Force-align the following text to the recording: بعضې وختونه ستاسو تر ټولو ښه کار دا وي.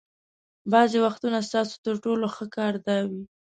بعضې 0.73 0.97
وختونه 1.05 1.37
ستاسو 1.47 1.75
تر 1.85 1.95
ټولو 2.03 2.25
ښه 2.35 2.45
کار 2.55 2.73
دا 2.87 2.97
وي. 3.09 3.23